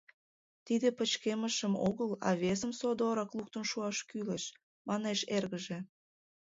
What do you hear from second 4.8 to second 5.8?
манеш эргыже.